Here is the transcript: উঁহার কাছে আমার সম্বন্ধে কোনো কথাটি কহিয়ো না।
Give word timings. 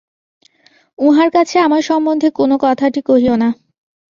উঁহার 0.99 1.29
কাছে 1.35 1.55
আমার 1.59 1.81
সম্বন্ধে 1.81 2.27
কোনো 2.39 2.55
কথাটি 2.65 2.99
কহিয়ো 3.01 3.35
না। 3.35 3.49